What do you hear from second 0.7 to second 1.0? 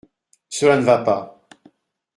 ne va